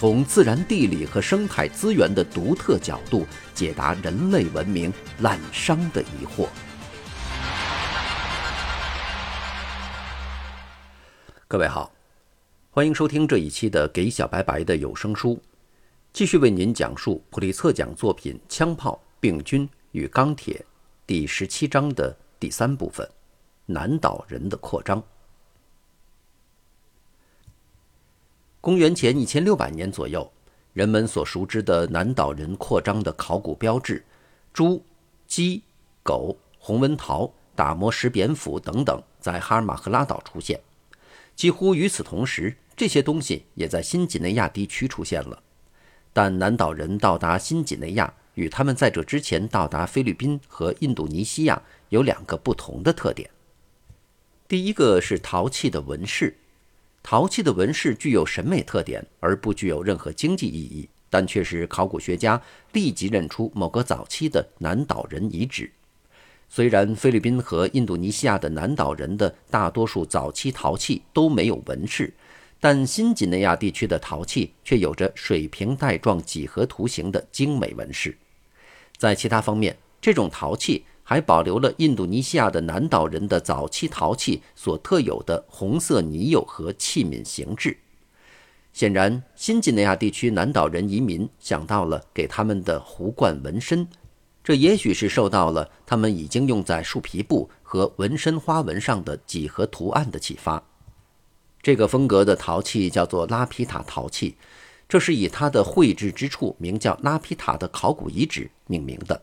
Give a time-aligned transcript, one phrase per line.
[0.00, 6.48] 从自然地理和生态资源的独特角度解答人类文明滥觞的疑惑。
[11.46, 11.92] 各位好，
[12.70, 15.34] 欢迎收听这一期的《给小白白的有声书》，
[16.14, 20.54] 继续为您讲述普利策奖作品《枪炮、病菌与钢铁》
[21.06, 23.06] 第十七章的第三部分：
[23.66, 25.04] 南岛人的扩张。
[28.60, 30.30] 公元前一千六百年左右，
[30.74, 34.04] 人们所熟知的南岛人扩张的考古标志——
[34.52, 34.84] 猪、
[35.26, 35.62] 鸡、
[36.02, 40.60] 狗、红纹陶、打磨石蝙蝠等等，在哈尔马赫拉岛出现。
[41.34, 45.42] 几乎与此同时，这些东西也在新几内亚地区出现了。
[46.12, 53.30] 但南岛人到达新几内亚，与他们在这之前到达菲律宾和印度尼西亚有两个不同的特点。
[54.46, 56.36] 第一个是陶器的纹饰。
[57.02, 62.40] 陶器的纹饰具有审美特点，而不具有任何经济意义，但却是考古学家
[62.72, 65.70] 立即认出某个早期的南岛人遗址。
[66.48, 72.12] 虽然菲律宾和印度尼西亚的南岛人的大多数早期陶器都没有纹饰，
[72.60, 78.16] 但新几内亚地区的陶器却有着水平带状几何图形的精美纹饰。
[78.96, 80.84] 在其他方面，这种陶器。
[81.10, 87.76] 还保留了印度尼西亚的南岛人的早期陶器所特有的红色泥釉和器皿形制。
[88.72, 93.88] 显然，新几内亚地区南岛人移民想到了给他们的壶罐纹身，
[94.44, 100.62] 这也许是受到了他们已经用在树皮布和纹身花纹上的几何图案的启发。
[101.60, 104.36] 这个风格的陶器叫做拉皮塔陶器，
[104.88, 109.20] 这是以它的绘制之处名叫拉皮塔的考古遗址命名的。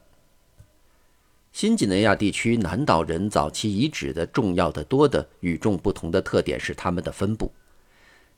[1.57, 7.51] 新几内亚地区南岛人早期遗址的重要的多的与众不同的特点是它们的分布。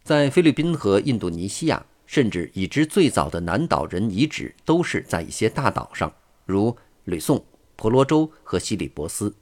[0.05, 6.09] 在菲律宾和印度尼西亚，甚至已知最早的南岛人遗址都是在一些大岛上，
[6.45, 7.43] 如吕宋、
[7.75, 9.35] 婆罗洲和西里伯斯。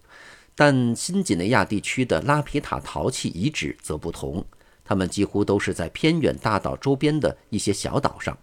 [0.56, 4.44] 但新几内亚地区的拉皮塔陶器遗址则不同，
[4.84, 8.36] 它们几乎都是在偏远大岛周边的一些小岛上。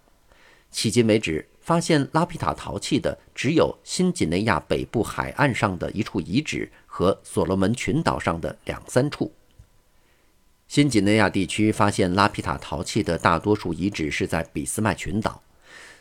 [0.73, 1.45] 迄今为止。
[1.65, 9.33] 发现拉皮塔陶器的只有新几内亚北部海岸上的一处遗址和所罗门群岛上的两三处。
[10.69, 15.41] 新几内亚地区发现拉皮塔陶器的大多数遗址是在俾斯麦群岛，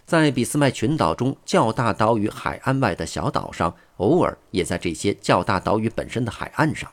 [0.06, 6.92] 在俾斯麦群岛中较大岛屿海岸外的小岛上，偶尔也在这些较大岛屿本身的海岸上。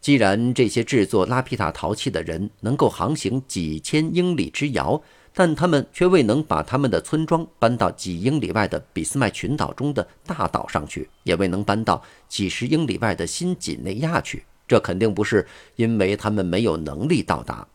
[0.00, 5.02] 既然这些制作拉皮塔陶器的人能够航行几千英里之遥，
[5.32, 14.44] 但他们却未能把他们的村庄搬到几英里外的俾斯麦群岛中的大岛上去，也未能搬到几十英里外的新几内亚去。
[14.66, 15.46] 这肯定不是
[15.76, 17.66] 因为他们没有能力到达。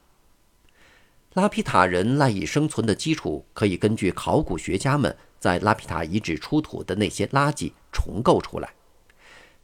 [1.33, 8.69] 拉皮塔人赖以生存的基础，可以根据考古学家们在拉皮塔遗址出土的那些垃圾重构出来。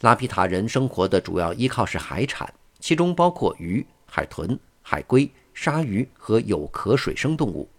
[0.02, 7.70] 拉皮塔人生活的主要依靠是海产，其中包括鱼、海豚、海龟、鲨鱼和有壳水生动物。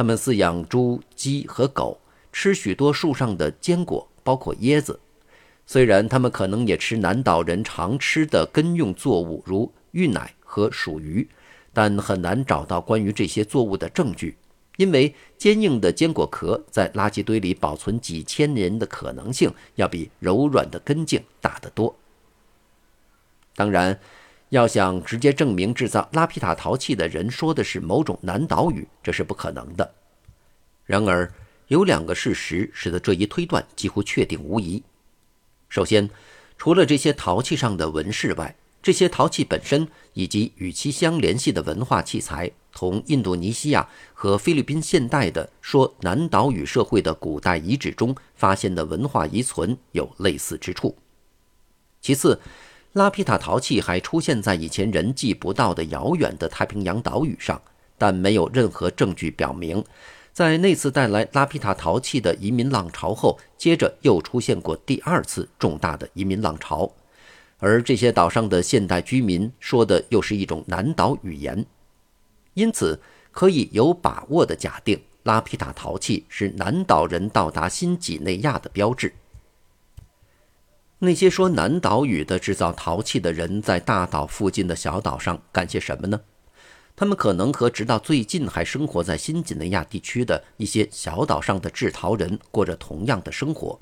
[0.00, 2.00] 他们饲养猪、鸡和狗，
[2.32, 4.98] 吃许多树上的坚果，包括椰子。
[5.66, 11.28] 虽然他们可能也吃南岛人常吃的根用作物，如芋奶和鼠鱼，
[11.74, 14.38] 但很难找到关于这些作物的证据，
[14.78, 21.94] 因为坚硬的坚果壳在垃圾堆里保存几千年的可能性，要比柔软的根茎大得多。
[23.54, 24.00] 当然。
[24.50, 29.94] 要想直接证明制造拉皮塔陶器的人说的是某种南岛语，这是不可能的。
[30.84, 31.32] 然而，
[31.68, 34.82] 有两个事实使得这一推断几乎确定无疑。
[35.68, 36.10] 首先，
[36.58, 50.96] 除了这些陶器上的纹饰外，这些陶器本身以及与其相联系的文化器材，同印度尼西亚和菲律宾现代的说南岛语社会的古代遗址中发现的文化遗存有类似之处。
[52.00, 52.40] 其次，
[52.94, 57.60] 拉皮塔陶器还出现在以前人迹不到的遥远的太平洋岛屿上，
[57.96, 59.84] 但没有任何证据表明，
[60.32, 66.90] 在那次带来拉皮塔陶器的移民浪潮后，接着又出现过第二次重大的移民浪潮。
[67.58, 71.64] 而这些岛上的现代居民说的又是一种南岛语言，
[72.54, 73.00] 因此
[73.30, 79.14] 可以有把握地假定，拉皮塔陶器是南岛人到达新几内亚的标志。
[81.02, 86.20] 那些说南岛语的制造陶器的人，在大岛附近的小岛上干些什么呢？
[86.94, 93.80] 他们可能和直到最近还生活在新几内亚地区的一些小岛上的制陶人过着同样的生活。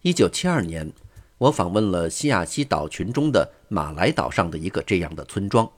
[0.00, 0.90] 一九七二年，
[1.36, 5.70] 我访问了西亚西岛群中的马来岛上的一个这样的村庄。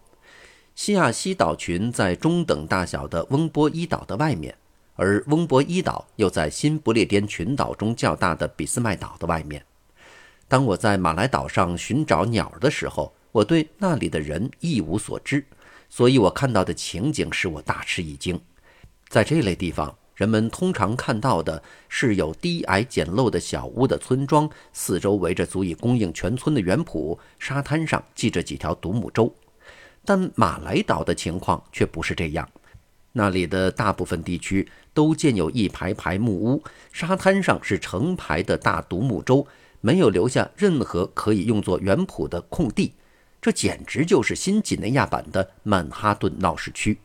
[0.76, 4.56] 西亚西岛群在中等大小的翁波伊岛的外面，
[4.94, 9.64] 而翁波伊岛又在新不列颠群岛中较大的俾斯麦岛的外面。
[10.54, 15.44] 当我在马来岛上寻找鸟的时候，我对那里的人一无所知，
[15.90, 18.40] 所以我看到的情景使我大吃一惊。
[19.08, 29.34] 在这类地方，人们通常看到的是有低矮简陋的小屋的村庄，四周围着足以供应全村的园圃，沙滩上系着几条独木舟。
[30.04, 32.48] 但马来岛的情况却不是这样，
[33.10, 36.62] 那里的大部分地区都建有一排排木屋，
[36.92, 39.44] 沙滩上是成排的大独木舟。
[39.84, 42.94] 没有留下任何可以用作园圃的空地，
[43.38, 46.96] 这简直就是新几内亚版的曼哈顿闹市区。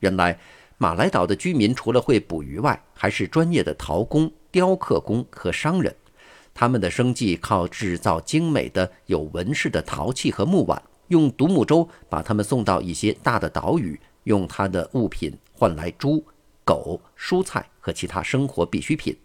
[0.00, 0.38] 原来，
[0.76, 5.96] 马来岛的居民除了会捕鱼外，还是专业的陶工、雕刻工和商人。
[6.52, 16.22] 他们的生计靠制造精美的有纹饰的陶器和木碗，用独木舟把它们送到一些大的岛屿，用他的物品换来猪、
[16.66, 19.16] 狗、蔬菜和其他生活必需品。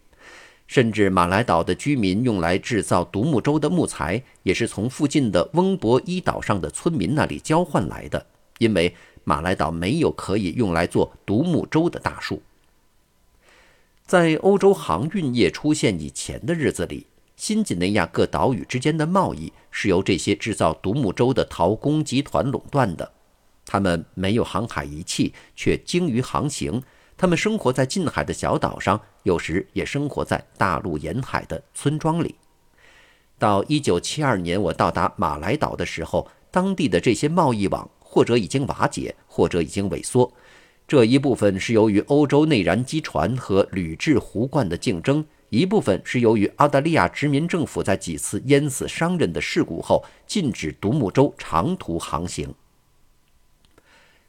[0.70, 8.24] 甚至马来岛的居民用来制造独木舟的木材，也是从附近的翁博伊岛上的村民那里交换来的。
[8.58, 8.94] 因为
[9.24, 12.40] 马来岛没有可以用来做独木舟的大树。
[14.06, 23.10] 在欧洲航运业出现以前的日子里，新几内亚各岛屿之间的贸易是由这些制造独木舟的陶工集团垄断的。
[23.66, 26.80] 他们没有航海仪器，却精于航行。
[27.20, 32.34] 他们生活在近海的小岛上，有时也生活在大陆沿海的村庄里。
[33.38, 40.32] 到1972年我到达马来岛的时候，当地的这些贸易网或者已经瓦解，或者已经萎缩。
[40.88, 52.54] 这一部分是由于欧洲内燃机船和铝制壶罐的竞争，一部分是由于澳大利亚殖民政府在几次淹死商人的事故后禁止独木舟长途航行。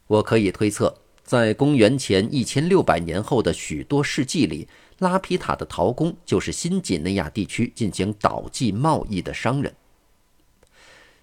[0.08, 0.98] 我可以推测。
[1.24, 4.68] 在公元前一千六百年后的许多世纪里，
[5.00, 9.74] 拉皮塔的陶工就是新几内亚地区进行岛际贸易的商人。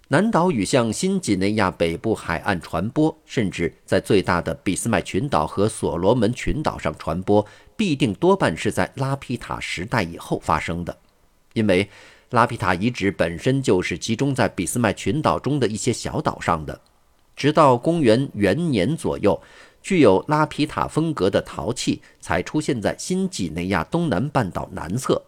[0.07, 7.45] 南岛语向新几内亚北部海岸传播，甚至在最大的俾斯麦群岛和所罗门群岛上传播，
[7.77, 10.97] 必定多半是在拉皮塔时代以后发生的，
[11.53, 11.87] 因为
[12.31, 16.81] 拉皮塔遗址本身就是集中在俾斯麦群岛中的一些小岛上的。
[17.35, 19.39] 直到公元元年左右。
[19.81, 25.21] 具有拉皮塔风格的陶器才出现在新几内亚东南半岛南侧。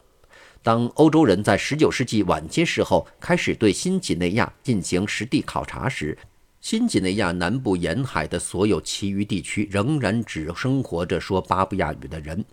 [0.61, 6.17] 当欧洲人在19世纪晚些时候开始对新几内亚进行实地考察时，
[6.59, 12.45] 新几内亚南部沿海的所有其余地区仍然只生活着说巴布亚语的人。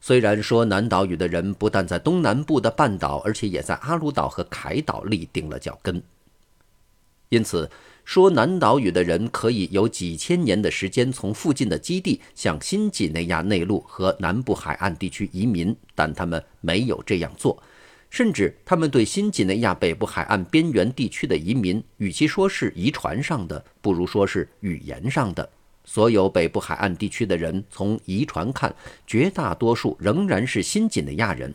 [0.00, 6.02] 虽然说南岛语的人不但在东南部的半岛，而且也在阿鲁岛和凯岛立定了脚跟。
[7.28, 7.70] 因此。
[8.04, 17.62] 说南岛语的人可以有几千年的时间从附近的基地向新几内亚内陆和南部海岸地区移民，但他们没有这样做。
[18.10, 25.48] 甚至他们对新几内亚北部海岸边缘地区的移民，与其说是遗传上的，不如说是语言上的。
[25.84, 28.74] 所有北部海岸地区的人，从遗传看，
[29.06, 31.54] 绝大多数仍然是新几内亚人。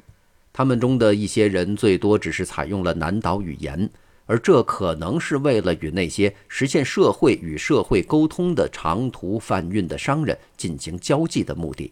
[0.51, 3.88] 他们中的一些人最多只是采用了南岛语言。
[4.27, 11.91] 而这可能是为了与那些实现社会与社会沟通的长途贩运的商人进行交际的目的。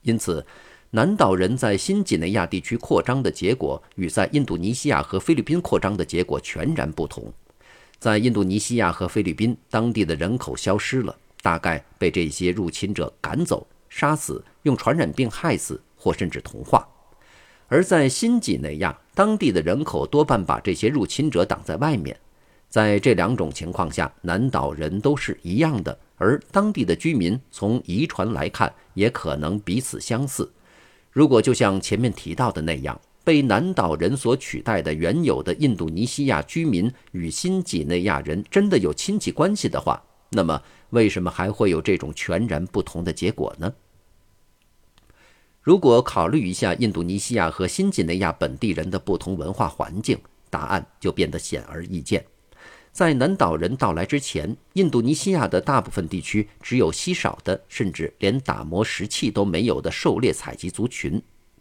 [0.00, 0.46] 因此，
[0.90, 7.32] 南岛人在新几内亚地区扩张的结果与在印度尼西亚和菲律宾扩张的结果全然不同。
[7.98, 16.86] 在印度尼西亚和菲律宾，当地的人口消失了，大概被这些入侵者赶走、杀死、用传染病害死，或甚至同化；
[17.66, 22.18] 而在新几内亚，当地的人口多半把这些入侵者挡在外面，
[22.68, 30.52] 在这两种情况下，南岛人都是一样的，而当地的居民从遗传来看也可能彼此相似。
[31.12, 43.72] 如果就像前面提到的那样，被南岛人所取代的原有的印度尼西亚居民与新几内亚人真的有亲戚关系的话，那么为什么还会有这种全然不同的结果呢？
[45.64, 50.18] 如果考虑一下印度尼西亚和新几内亚本地人的不同文化环境，
[50.50, 52.22] 答案就变得显而易见。
[52.92, 61.20] 在南岛人到来之前，印度尼西亚的大部分地区只有稀少的，甚至连打磨石器都没有的狩猎采集族群。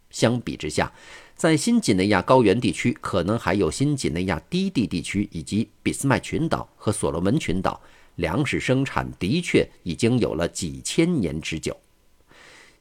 [0.09, 0.91] 相比之下，
[1.33, 7.79] 在新几内亚高原地区，可能还有新几内亚低地地区以及俾斯麦群岛和所罗门群岛，
[8.17, 11.75] 粮食生产的确已经有了几千年之久。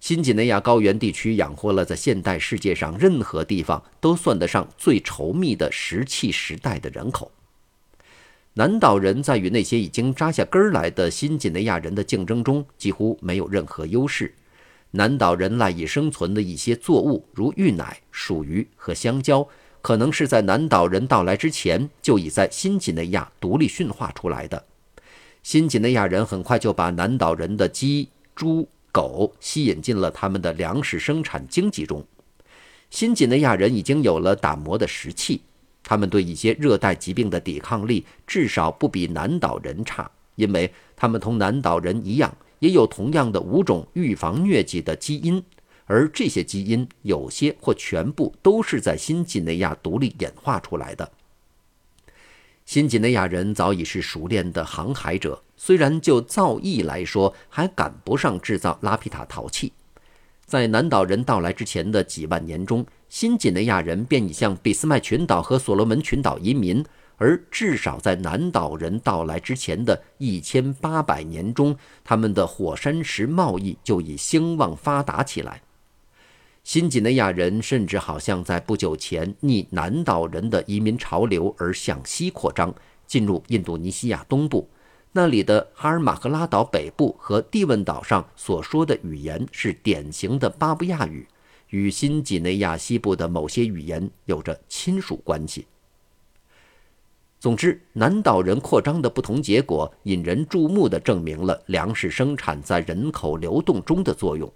[0.03, 7.31] 新几内亚高原地区养活了在现代世界上任何地方都算得上最稠密的石器时代的人口。
[8.55, 14.35] 南岛人在与那些已经扎下根儿来的新几内亚人的竞争中几乎没有任何优势。
[14.91, 19.47] 南岛人赖以生存的一些作物，如芋奶、薯鱼和香蕉，
[19.81, 24.65] 可能是在南岛人到来之前就已在新几内亚独立驯化出来的。
[25.45, 32.07] 新几内亚人很快就把南岛人的鸡、猪、狗吸引进了他们的粮食生产经济中。
[32.91, 35.41] 新几内亚人已经有了打磨的石器。
[35.83, 45.43] 他们对一些热带疾病的抵抗力至少不比南岛人差，因为他们同南岛人一样，也有同样的五种预防疟疾的基因，
[45.87, 51.11] 而这些基因有些或全部都是在新几内亚独立演化出来的。
[52.73, 59.75] 新几内亚人早已是熟练的航海者，虽然就造诣来说还赶不上制造拉皮塔陶器。
[60.47, 66.83] 在南岛人到来之前的几万年中，新几内亚人便已向俾斯麦群岛和所罗门群岛移民，
[67.19, 75.61] 而至少在南岛人到来之前的一千八百年中，他们的火山石贸易就已兴旺发达起来。
[76.65, 82.73] 新几内亚人甚至好像在不久前逆南岛人的移民潮流而向西扩张，
[83.07, 84.69] 进入印度尼西亚东部。
[85.11, 91.27] 那里的哈尔马赫拉岛北部和蒂汶岛上所说的语言是典型的巴布亚语，
[91.71, 95.67] 与新几内亚西部的某些语言有着亲属关系。
[97.41, 104.51] 总之，南岛人扩张的不同结果，引人注目地证明了粮食生产在人口流动中的作用。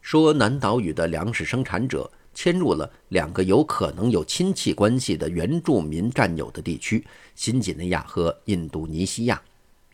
[0.00, 9.40] 说南岛屿的粮食生产者迁入了两个有可能有亲戚关系的原住民占有的地区——新几内亚和印度尼西亚。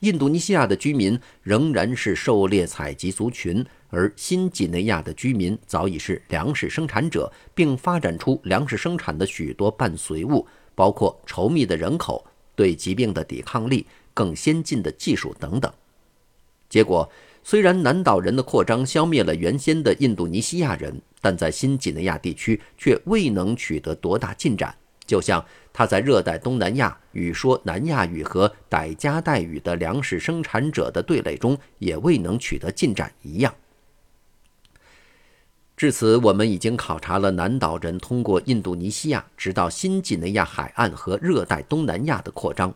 [0.01, 12.23] 印度尼西亚的居民仍然是狩猎采集族群，而新几内亚的居民早已是粮食生产者，并发展出粮食生产的许多伴随物，包括稠密的人口、
[12.55, 15.73] 对疾病的抵抗力、更先进的技术等等。
[16.69, 17.11] 结果，
[17.47, 24.75] 虽然南岛人的扩张消灭了原先的印度尼西亚人，但在新几内亚地区却未能取得多大进展。
[25.07, 33.55] 就像他在热带东南亚与说南亚语和傣加代语的粮食生产者的对垒中也未能取得进展一样。
[35.77, 42.75] 至此，我们已经考察了南岛人通过印度尼西亚直到新几内亚海岸和热带东南亚的扩张。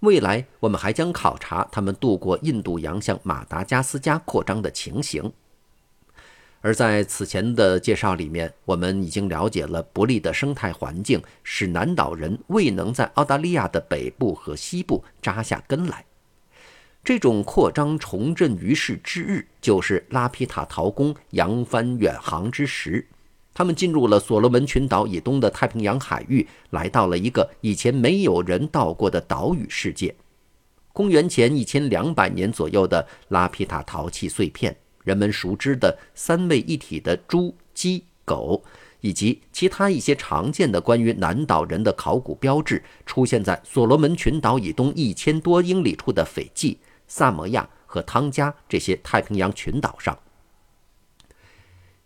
[0.00, 5.32] 未来，我们还将考察他们渡过印度洋向马达加斯加扩张的情形。
[6.60, 16.04] 而在此前的介绍里面，我们已经了解了不利的生态环境使南岛人未能在澳大利亚的北部和西部扎下根来。
[17.04, 23.06] 这种扩张重振于世之日，就是拉皮塔陶工扬帆远航之时。
[23.56, 30.14] 他们进入了所罗门群岛以东的太平洋海域，来到了一个以前没有人到过的岛屿世界。
[30.92, 34.76] 公元前一千两百年左右的拉皮塔陶器碎片。
[35.04, 38.62] 人们熟知的三位一体的猪、鸡、狗，
[39.00, 50.18] 以及其他一些常见的关于南岛人的考古标志，出现在所罗门群岛以东一千多英里处的斐济、萨摩亚和汤加这些太平洋群岛上。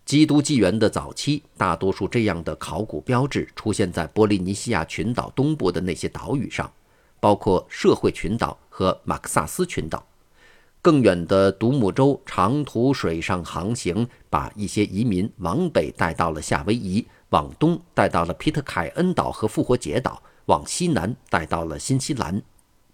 [0.05, 6.69] 基督纪元的早期，大多数这样的考古标志出现在波利尼西亚群岛东部的那些岛屿上，
[7.19, 10.05] 包括社会群岛和马克萨斯群岛。
[10.81, 22.41] 更远的独木舟长途水上航行，把一些移民往北带到了夏威夷，往东带到了皮特凯恩岛和复活节岛，往西南带到了新西兰。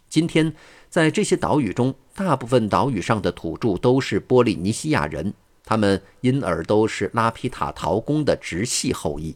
[0.09, 0.53] 今天，
[0.89, 5.33] 在这些岛屿中，大部分岛屿上的土著都是波利尼西亚人，
[5.67, 9.35] 他们因而都是拉皮塔陶工的直系后裔。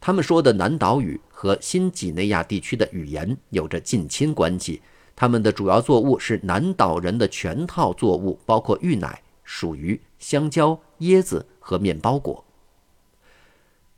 [0.00, 4.80] 他们说的南岛语和新几内亚地区的语言有着近亲关系。
[5.14, 12.42] 他们的主要作物是南岛人的全套作物，包括芋奶、薯鱼、香蕉、椰子和面包果。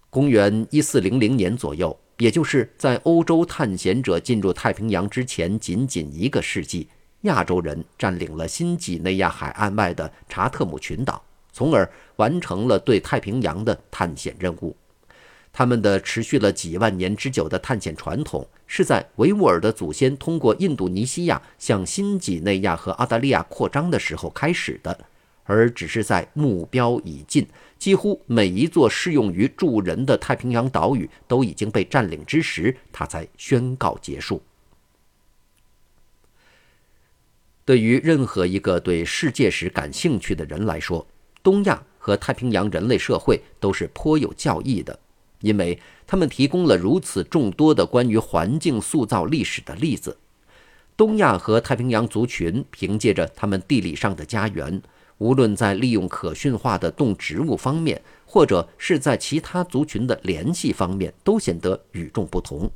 [0.08, 6.88] 公元一四零零年左右，也就是在欧洲探险者进入太平洋之前仅仅一个世纪，
[7.20, 14.76] 亚洲人占领了新几内亚海岸外的查特姆群岛，从而完成了对太平洋的探险任务。
[15.52, 25.06] 他们的持续了几万年之久的探险传统，是在维吾尔的祖先通过印度尼西亚向新几内亚和澳大利亚扩张的时候开始的，
[25.42, 27.44] 而只是在目标已尽，
[27.80, 34.40] 几乎每一座适用于住人的太平洋岛屿都已经被占领之时，他才宣告结束。
[37.64, 41.04] 对于任何一个对世界史感兴趣的人来说，
[41.42, 44.98] 东亚和太平洋人类社会都是颇有教义的。
[45.40, 50.18] 因为他们提供了如此众多的关于环境塑造历史的例子，
[50.98, 54.82] 东亚和太平洋族群凭借着他们地理上的家园，
[55.16, 62.70] 无论在利用可驯化的动植物方面，或者是在其他族群的联系方面，都显得与众不同。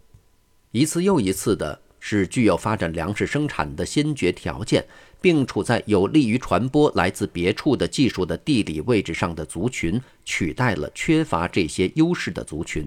[0.70, 4.84] 一次又一次的是具有发展粮食生产的先决条件。
[5.24, 12.86] 并处在有利于传播来自别处的技术的地理位置上的族群，取代了缺乏这些优势的族群。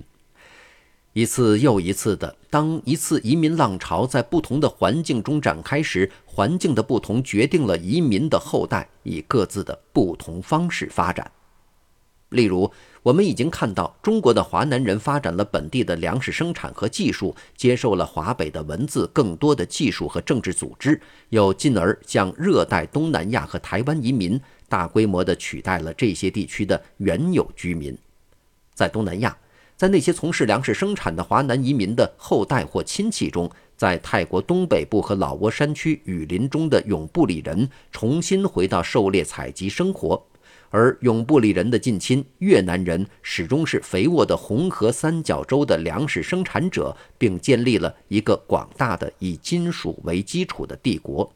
[1.14, 11.32] 一次又一次的，当一次移民浪潮在不同的环境中展开时，环境的不同决定了移民的后代以各自的不同方式发展。
[12.30, 12.72] 例如，
[13.08, 21.00] 我们已经看到，中国的华南人发展了本地的粮食生产和技术，接受了华北的文字更多的技术和政治组织，
[21.30, 24.38] 又进而向热带东南亚和台湾移民，
[24.68, 27.98] 大规模地取代了这些地区的原有居民。
[28.74, 29.38] 在东南亚，
[29.78, 40.22] 在那些从事粮食生产的华南移民的后代或亲戚中，在泰国东北部和老挝山区雨林中的永布里人重新回到狩猎采集生活。
[40.70, 51.32] 而永布里人的近亲越南人始终是肥沃的红河三角洲的粮食生产者，并建立了一个广大的以金属为基础的帝国。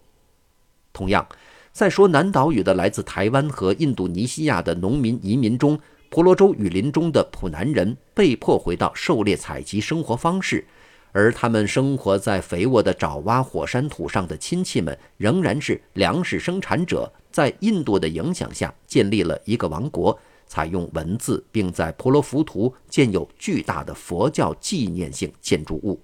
[0.93, 1.25] 同样，
[1.71, 10.65] 在说南岛屿的来自台湾和印度尼西亚的农民移民中，婆罗洲雨林中的普南人被迫回到狩猎采集生活方式。
[11.13, 26.01] 而他们生活在肥沃的爪哇火山土上的亲戚们，仍然是粮食生产者，在印度的影响下建立了一个王国，采用文字，并在婆罗浮屠建有巨大的佛教纪念性建筑物。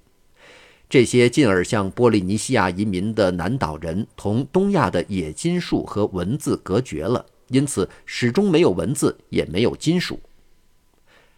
[0.89, 10.19] 这些进而向波利尼西亚移民的南岛人，同东亚的冶金术和文字隔绝了，因此始终没有文字，也没有金属。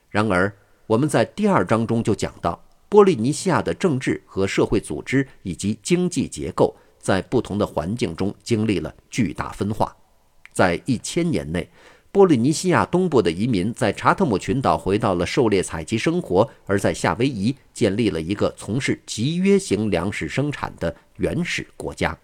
[0.09, 0.51] 然而，
[0.87, 2.63] 我们在第二章中就讲到。
[2.89, 9.95] 波利尼西亚的政治和社会组织以及经济结构在不同的环境中经历了巨大分化。
[10.51, 11.69] 在一千年内，
[12.11, 22.17] 波利尼西亚东部的移民在查特姆群岛回到了狩猎采集生活，而在夏威夷建立了一个从事集约型粮食生产的原始国家。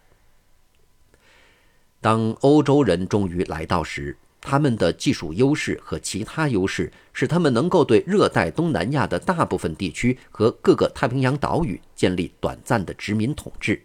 [2.01, 13.81] 当欧洲人终于来到时，他们的技术优势和其他优势使他们能够对热带东南亚的大部分地区和各个太平洋岛屿建立短暂的殖民统治。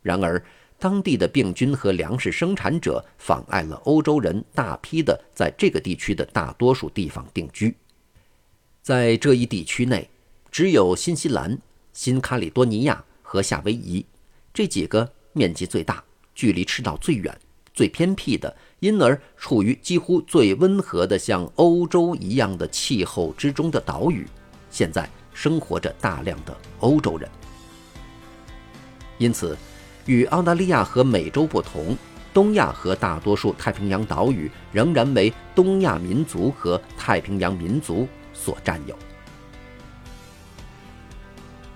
[0.00, 0.42] 然而，
[0.78, 7.76] 当地的病菌和粮食生产者妨碍了欧洲人大批的在这个地区的大多数地方定居。
[8.80, 10.08] 在这一地区内，
[10.50, 11.58] 只有新西兰、
[11.92, 14.06] 新卡里多尼亚和夏威夷
[14.54, 16.02] 这几个面积最大、
[16.34, 17.38] 距离赤道最远。
[17.74, 24.26] 最偏僻的，因而处于几乎最温和的像欧洲一样的气候之中的岛屿，
[24.70, 27.28] 现在生活着大量的欧洲人。
[29.18, 29.56] 因此，
[30.06, 31.96] 与澳大利亚和美洲不同，
[32.34, 38.98] 东亚和大多数太平洋岛屿仍然为东亚民族和太平洋民族所占有。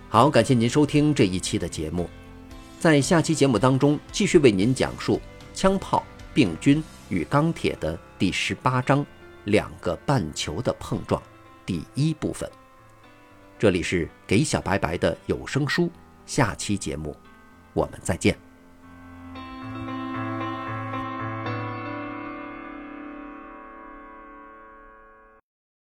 [0.08, 2.08] 好，感谢您收听这一期的节目，
[2.80, 5.20] 在下期节目当中继续为您讲述。
[5.56, 9.04] 枪炮、病菌与钢铁的第十八章：
[9.44, 11.20] 两个半球的碰撞，
[11.64, 12.48] 第一部分。
[13.58, 15.90] 这里是给小白白的有声书，
[16.26, 17.16] 下期节目
[17.72, 18.45] 我们再见。